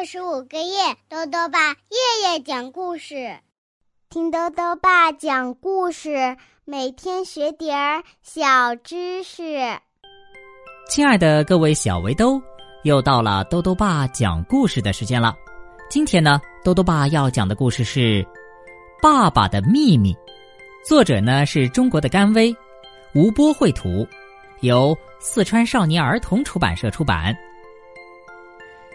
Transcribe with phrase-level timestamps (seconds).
[0.00, 3.36] 二十五个月，豆豆爸夜夜讲故事，
[4.08, 9.58] 听豆豆爸讲故事，每天学点儿小知识。
[10.88, 12.40] 亲爱的各位小围兜，
[12.82, 15.34] 又到了豆豆爸讲故事的时间了。
[15.90, 18.24] 今天呢，豆豆爸要讲的故事是
[19.02, 20.14] 《爸爸的秘密》，
[20.82, 22.56] 作者呢是中国的甘薇，
[23.14, 24.08] 吴波绘图，
[24.60, 27.36] 由四川少年儿童出版社出版。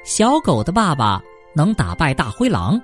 [0.05, 1.19] 小狗的爸爸
[1.55, 2.79] 能打败大灰狼，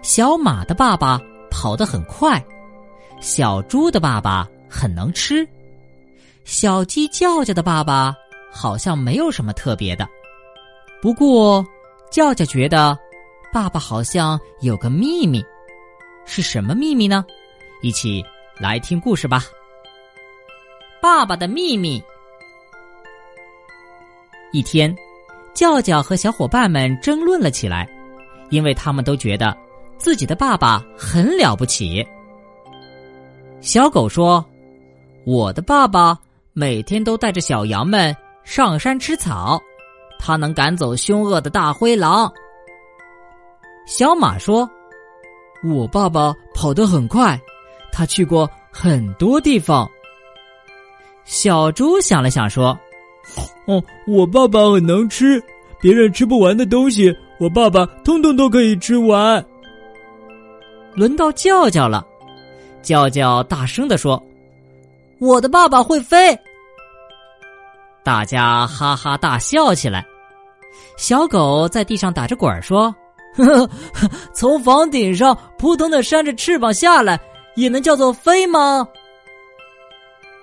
[0.00, 2.42] 小马的爸爸跑得很快，
[3.20, 5.46] 小猪的爸爸很能吃，
[6.44, 8.14] 小鸡叫叫的爸爸
[8.52, 10.08] 好像没有什么特别的。
[11.02, 11.66] 不过，
[12.12, 12.96] 叫叫觉得
[13.52, 15.44] 爸爸好像有个秘密，
[16.26, 17.24] 是什么秘密呢？
[17.82, 18.24] 一起
[18.56, 19.42] 来听故事吧。
[21.02, 22.00] 爸爸的秘密。
[24.52, 24.96] 一天。
[25.56, 27.88] 叫叫和小伙伴们争论了起来，
[28.50, 29.56] 因为他们都觉得
[29.96, 32.06] 自己的爸爸很了不起。
[33.62, 34.44] 小狗说
[35.24, 36.16] ：“我的爸爸
[36.52, 39.58] 每天都带着小羊们上山吃草，
[40.18, 42.30] 他能赶走凶恶的大灰狼。”
[43.88, 44.68] 小马说
[45.64, 47.40] ：“我爸爸跑得很快，
[47.90, 49.90] 他去过很多地方。”
[51.24, 52.78] 小猪想了想说。
[53.66, 55.42] 哦，我爸爸很能吃，
[55.80, 59.44] 别人吃不完的东西，我爸爸通通都可以吃完。
[60.94, 62.06] 轮到叫叫了，
[62.82, 64.22] 叫叫大声的说
[65.20, 66.38] ：“我的爸爸会飞。”
[68.04, 70.06] 大家哈哈大笑起来。
[70.96, 72.94] 小狗在地上打着滚儿说
[73.36, 73.70] ：“呵呵，
[74.32, 77.20] 从房顶上扑腾的扇着翅膀下来，
[77.56, 78.86] 也能叫做飞吗？”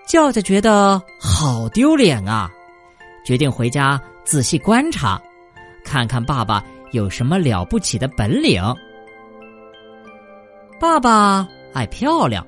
[0.05, 2.51] 叫叫觉得好丢脸啊。
[3.23, 5.21] 决定回家仔细观察，
[5.83, 8.61] 看看爸爸有什么了不起的本领。
[10.79, 12.45] 爸爸爱漂亮，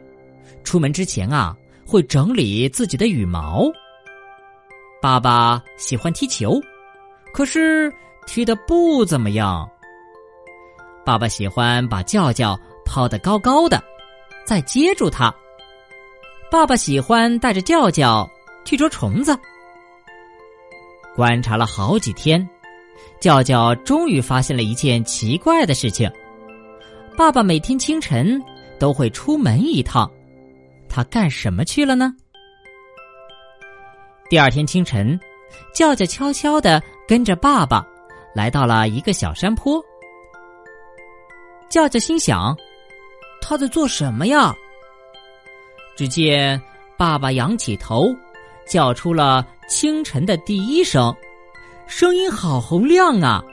[0.64, 3.72] 出门之前啊会整理自己的羽毛。
[5.02, 6.59] 爸爸喜欢踢球，
[7.34, 7.94] 可是
[8.25, 9.69] 踢的不怎么样。
[11.06, 13.81] 爸爸喜欢把叫叫抛得高高的，
[14.46, 15.34] 再接住它。
[16.52, 18.30] 爸爸喜欢带着叫叫
[18.66, 19.38] 去捉虫子。
[21.16, 22.48] 观察了好几天，
[23.22, 26.12] 叫叫终于发现了一件奇怪的事情：
[27.18, 28.42] 爸爸每天清晨
[28.78, 30.12] 都会出门一趟，
[30.90, 32.14] 他干什么去了呢？
[34.30, 35.18] 第二天清晨，
[35.74, 37.86] 叫叫悄悄的跟着爸爸
[38.34, 39.82] 来到了一个小山坡。
[41.70, 42.56] 叫叫心想：
[43.42, 44.53] 他在做什么呀？
[45.96, 46.62] 只见
[46.97, 48.14] 爸爸仰起头。
[48.68, 51.16] 叫出了清晨的第一声，
[51.88, 53.44] 声音好洪亮啊！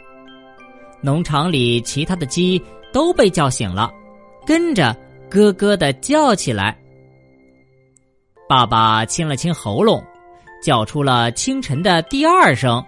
[1.01, 2.63] 农场里其他的鸡
[2.93, 3.93] 都被叫醒了，
[4.47, 4.97] 跟着
[5.31, 6.79] 咯咯的叫起来。
[8.49, 10.03] 爸爸清了清喉咙，
[10.63, 12.85] 叫出了清晨的第二声，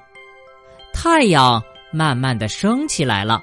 [0.93, 1.63] 太阳
[1.93, 3.43] 慢慢的升起来了，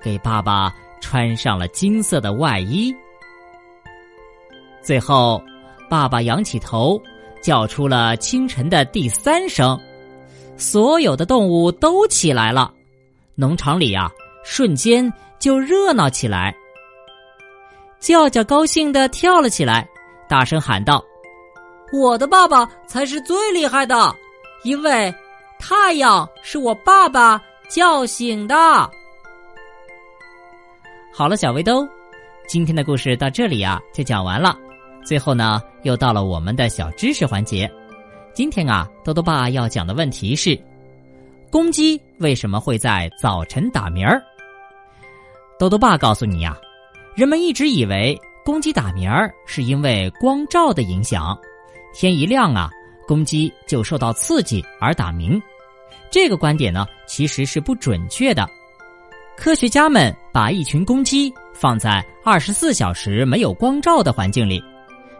[0.00, 2.94] 给爸爸穿上了金色的外衣。
[4.82, 5.42] 最后，
[5.90, 7.00] 爸爸仰起头。
[7.42, 9.78] 叫出了清晨的第三声，
[10.56, 12.72] 所有的动物都起来了，
[13.34, 14.10] 农场里啊，
[14.44, 16.54] 瞬间就热闹起来。
[17.98, 19.88] 叫叫高兴的跳了起来，
[20.28, 21.02] 大声喊道
[21.92, 24.14] ：“我的爸爸才是最厉害的，
[24.64, 25.12] 因为
[25.58, 28.54] 太阳是我爸爸叫醒的。”
[31.12, 31.88] 好了，小围兜，
[32.46, 34.56] 今天的故事到这里啊，就讲完了。
[35.06, 37.70] 最后呢，又到了我们的小知识环节。
[38.34, 40.58] 今天啊，豆豆爸要讲的问题是：
[41.48, 44.20] 公鸡为什么会在早晨打鸣儿？
[45.60, 46.58] 豆豆爸告诉你呀，
[47.14, 51.38] 人们一直以为公鸡打鸣儿是因为光照的影响，
[51.94, 52.68] 天一亮啊，
[53.06, 55.40] 公鸡就受到刺激而打鸣。
[56.10, 58.44] 这个观点呢，其实是不准确的。
[59.36, 64.60] 科学家们把一群公鸡放在二十四小时没有光照的环境里。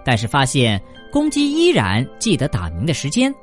[0.06, 0.80] 但是发现
[1.10, 3.34] 公鸡依然记得打鸣的时间，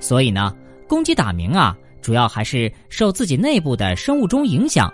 [0.00, 0.56] 所以呢，
[0.88, 4.90] 公鸡打鸣啊，主要还是受自己内部的生物钟影响，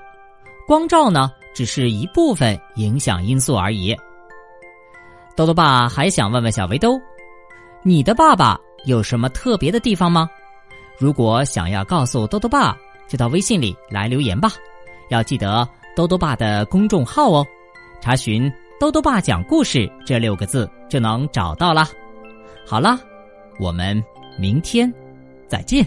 [0.67, 3.97] 光照呢只是一部分影响因素而已。
[5.37, 7.01] 豆豆爸还想问问小围兜，
[7.85, 10.29] 你的爸爸有什么特别的地方吗？
[10.99, 12.77] 如果想要告诉豆豆爸，
[13.07, 14.51] 就到微信里来留言吧，
[15.11, 17.47] 要记得豆豆爸的公众号哦，
[18.01, 18.53] 查询。
[18.81, 21.85] 豆豆爸讲故事这六个字就能找到了。
[22.65, 22.97] 好了，
[23.59, 24.01] 我们
[24.39, 24.95] 明天
[25.49, 25.85] 再见。